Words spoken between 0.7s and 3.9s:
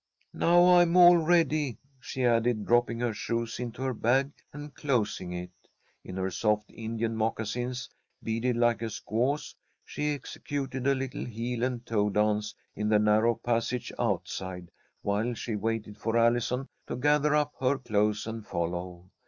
I'm all ready," she added, dropping her shoes into